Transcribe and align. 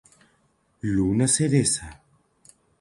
Luna 0.95 1.27
Cereza. 1.27 1.85